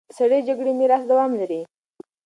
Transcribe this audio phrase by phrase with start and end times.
[0.17, 1.61] سړې جګړې میراث دوام لري.